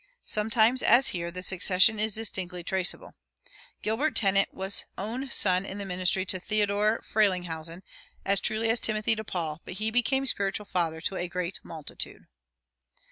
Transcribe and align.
Sometimes, 0.25 0.81
as 0.81 1.09
here, 1.09 1.29
the 1.29 1.43
succession 1.43 1.99
is 1.99 2.15
distinctly 2.15 2.63
traceable. 2.63 3.13
Gilbert 3.83 4.15
Tennent 4.15 4.51
was 4.51 4.85
own 4.97 5.29
son 5.29 5.63
in 5.63 5.77
the 5.77 5.85
ministry 5.85 6.25
to 6.25 6.39
Theodore 6.39 7.01
Frelinghuysen 7.03 7.83
as 8.25 8.39
truly 8.39 8.71
as 8.71 8.79
Timothy 8.79 9.15
to 9.15 9.23
Paul, 9.23 9.61
but 9.63 9.75
he 9.75 9.91
became 9.91 10.25
spiritual 10.25 10.65
father 10.65 11.01
to 11.01 11.17
a 11.17 11.27
great 11.27 11.59
multitude. 11.61 12.23